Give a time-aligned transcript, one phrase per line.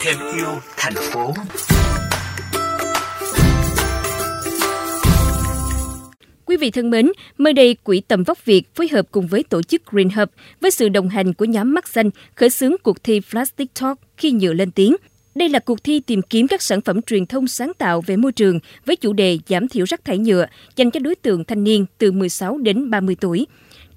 [0.00, 1.34] Thêm yêu thành phố
[6.44, 9.62] Quý vị thân mến, mới đây Quỹ Tầm Vóc Việt phối hợp cùng với tổ
[9.62, 10.28] chức Green Hub
[10.60, 14.32] với sự đồng hành của nhóm Mắt Xanh khởi xướng cuộc thi Plastic Talk khi
[14.32, 14.96] nhựa lên tiếng.
[15.34, 18.32] Đây là cuộc thi tìm kiếm các sản phẩm truyền thông sáng tạo về môi
[18.32, 21.86] trường với chủ đề giảm thiểu rác thải nhựa dành cho đối tượng thanh niên
[21.98, 23.46] từ 16 đến 30 tuổi.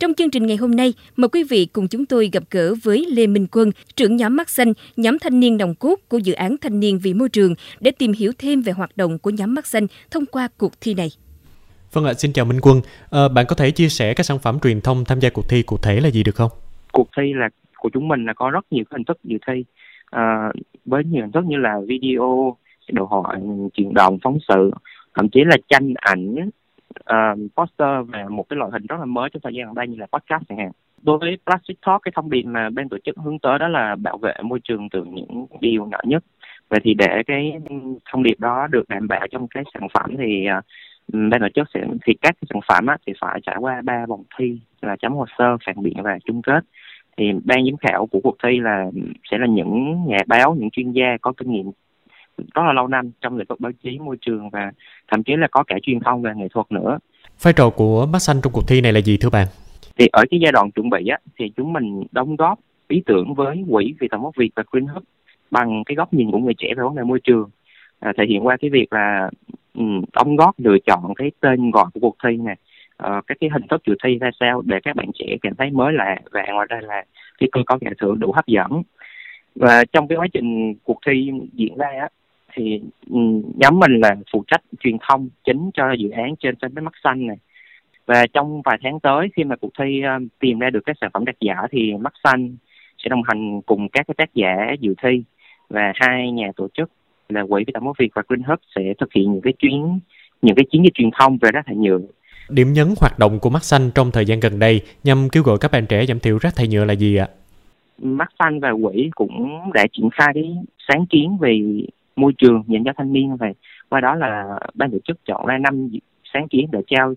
[0.02, 3.06] Trong chương trình ngày hôm nay, mời quý vị cùng chúng tôi gặp gỡ với
[3.12, 6.56] Lê Minh Quân, trưởng nhóm Mắt Xanh, nhóm thanh niên đồng cốt của dự án
[6.62, 9.66] Thanh niên vì môi trường để tìm hiểu thêm về hoạt động của nhóm Mắt
[9.66, 11.08] Xanh thông qua cuộc thi này.
[11.92, 12.82] Vâng ạ, xin chào Minh Quân.
[13.12, 15.64] À, bạn có thể chia sẻ các sản phẩm truyền thông tham gia cuộc thi
[15.64, 16.52] cụ thể là gì được không?
[16.92, 19.64] Cuộc thi là của chúng mình là có rất nhiều hình thức dự thi
[20.06, 20.52] à,
[20.86, 22.58] với nhiều hình thức như là video,
[22.92, 23.40] đồ họa,
[23.74, 24.72] truyền động, phóng sự,
[25.16, 26.50] thậm chí là tranh ảnh,
[27.10, 29.88] uh, poster và một cái loại hình rất là mới trong thời gian gần đây
[29.88, 30.72] như là podcast chẳng hạn.
[31.02, 33.96] Đối với Plastic Talk, cái thông điệp mà bên tổ chức hướng tới đó là
[33.96, 36.24] bảo vệ môi trường từ những điều nhỏ nhất.
[36.70, 37.54] Vậy thì để cái
[38.12, 40.64] thông điệp đó được đảm bảo trong cái sản phẩm thì uh,
[41.14, 44.06] bên tổ chức sẽ thì các cái sản phẩm á, thì phải trải qua ba
[44.06, 46.64] vòng thi là chấm hồ sơ phản biện và chung kết
[47.18, 48.86] thì ban giám khảo của cuộc thi là
[49.32, 51.72] sẽ là những nhà báo những chuyên gia có kinh nghiệm
[52.38, 54.72] rất là lâu năm trong lĩnh vực báo chí môi trường và
[55.12, 57.00] thậm chí là có cả truyền thông về nghệ thuật nữa.
[57.42, 59.48] Vai trò của mắt xanh trong cuộc thi này là gì thưa bạn?
[59.98, 63.34] Thì ở cái giai đoạn chuẩn bị á thì chúng mình đóng góp ý tưởng
[63.34, 65.04] với quỹ vì tầm vóc việt và green hub
[65.52, 67.50] bằng cái góc nhìn của người trẻ về vấn đề môi trường.
[68.00, 69.30] À, thể hiện qua cái việc là
[69.74, 72.56] um, đóng góp lựa chọn cái tên gọi của cuộc thi này
[73.04, 75.70] uh, các cái hình thức dự thi ra sao để các bạn trẻ cảm thấy
[75.72, 77.04] mới lạ và ngoài ra là
[77.38, 78.84] cái cơ cấu giải thưởng đủ hấp dẫn.
[79.56, 82.10] Và trong cái quá trình cuộc thi diễn ra á
[82.54, 82.82] thì
[83.56, 87.28] nhóm mình là phụ trách truyền thông chính cho dự án trên fanpage mắt xanh
[87.28, 87.38] này
[88.06, 90.02] và trong vài tháng tới khi mà cuộc thi
[90.40, 92.56] tìm ra được các sản phẩm đạt giải thì mắt xanh
[93.04, 95.24] sẽ đồng hành cùng các cái tác giả dự thi
[95.70, 96.92] và hai nhà tổ chức
[97.30, 100.00] là quỹ Nam Việt và Green Hub sẽ thực hiện những cái chuyến
[100.42, 102.00] những cái chiến dịch truyền thông về rác thải nhựa.
[102.50, 105.58] Điểm nhấn hoạt động của Mắt Xanh trong thời gian gần đây nhằm kêu gọi
[105.62, 107.28] các bạn trẻ giảm thiểu rác thải nhựa là gì ạ?
[107.98, 110.56] Mắt Xanh và quỹ cũng đã triển khai cái
[110.88, 111.62] sáng kiến về
[112.16, 113.54] môi trường dành cho thanh niên về
[113.90, 115.90] qua đó là ban tổ chức chọn ra năm
[116.34, 117.14] sáng kiến để trao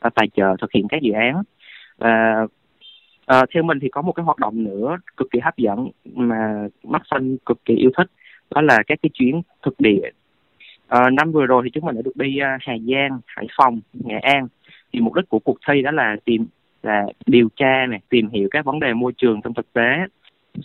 [0.00, 1.42] và tài trợ thực hiện các dự án.
[1.98, 2.46] Và
[3.26, 6.68] à, theo mình thì có một cái hoạt động nữa cực kỳ hấp dẫn mà
[6.82, 8.10] mắt xanh cực kỳ yêu thích
[8.50, 10.10] đó là các cái chuyến thực địa.
[10.88, 13.80] À, năm vừa rồi thì chúng mình đã được đi uh, Hà Giang, Hải Phòng,
[13.92, 14.48] Nghệ An.
[14.92, 16.46] Thì mục đích của cuộc thi đó là tìm
[16.82, 20.06] là điều tra này tìm hiểu các vấn đề môi trường trong thực tế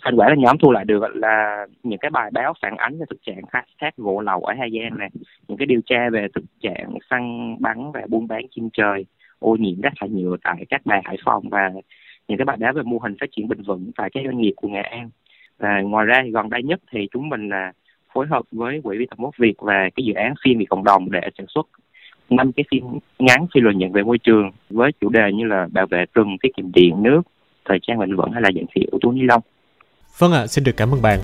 [0.02, 3.04] thành quả là nhóm thu lại được là những cái bài báo phản ánh về
[3.10, 5.10] thực trạng khai thác gỗ lậu ở Hà Giang này,
[5.48, 9.06] những cái điều tra về thực trạng săn bắn và buôn bán chim trời,
[9.38, 11.70] ô nhiễm rác thải nhựa tại các đài Hải Phòng và
[12.28, 14.52] những cái bài báo về mô hình phát triển bền vững tại các doanh nghiệp
[14.56, 15.10] của Nghệ An.
[15.58, 17.72] Và ngoài ra gần đây nhất thì chúng mình là
[18.12, 20.84] phối hợp với quỹ vi tập mốt việt và cái dự án phim vì cộng
[20.84, 21.66] đồng để sản xuất
[22.30, 22.84] năm cái phim
[23.18, 26.36] ngắn phi lợi nhuận về môi trường với chủ đề như là bảo vệ rừng,
[26.42, 27.22] tiết kiệm điện, nước,
[27.64, 29.42] thời trang bền vững hay là giảm thiểu túi ni lông
[30.18, 31.18] vâng ạ xin được cảm ơn bạn.